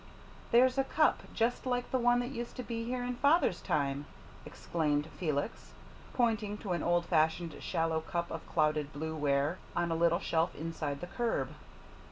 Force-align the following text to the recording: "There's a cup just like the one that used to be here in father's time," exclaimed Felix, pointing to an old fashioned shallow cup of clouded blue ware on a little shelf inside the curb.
"There's 0.51 0.79
a 0.79 0.83
cup 0.83 1.21
just 1.31 1.67
like 1.67 1.91
the 1.91 1.99
one 1.99 2.21
that 2.21 2.31
used 2.31 2.55
to 2.55 2.63
be 2.63 2.85
here 2.85 3.03
in 3.03 3.17
father's 3.17 3.61
time," 3.61 4.07
exclaimed 4.47 5.05
Felix, 5.19 5.73
pointing 6.15 6.57
to 6.57 6.71
an 6.71 6.81
old 6.81 7.05
fashioned 7.05 7.57
shallow 7.61 7.99
cup 8.01 8.31
of 8.31 8.43
clouded 8.49 8.93
blue 8.93 9.15
ware 9.15 9.59
on 9.75 9.91
a 9.91 9.95
little 9.95 10.17
shelf 10.19 10.55
inside 10.55 11.01
the 11.01 11.05
curb. 11.15 11.49